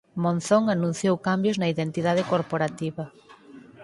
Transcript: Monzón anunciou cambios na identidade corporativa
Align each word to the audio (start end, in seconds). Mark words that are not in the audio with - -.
Monzón 0.23 0.63
anunciou 0.75 1.15
cambios 1.27 1.55
na 1.57 1.67
identidade 1.73 2.23
corporativa 2.31 3.03